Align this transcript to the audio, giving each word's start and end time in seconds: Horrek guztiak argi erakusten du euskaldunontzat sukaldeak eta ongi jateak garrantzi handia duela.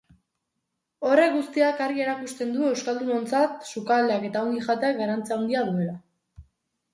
Horrek 1.09 1.35
guztiak 1.35 1.83
argi 1.87 2.01
erakusten 2.05 2.55
du 2.55 2.63
euskaldunontzat 2.69 3.69
sukaldeak 3.75 4.27
eta 4.31 4.43
ongi 4.47 4.65
jateak 4.71 4.99
garrantzi 5.05 5.37
handia 5.37 5.63
duela. 5.71 5.95